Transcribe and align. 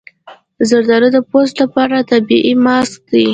زردالو 0.69 1.09
د 1.15 1.17
پوست 1.29 1.53
لپاره 1.63 2.07
طبیعي 2.11 2.53
ماسک 2.65 3.01
دی. 3.11 3.25